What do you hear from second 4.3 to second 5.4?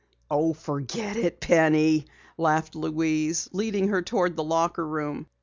the locker room.